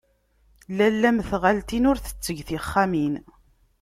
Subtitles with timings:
[0.77, 3.15] Lalla mm tɣaltin, ur tettegg tixxamin.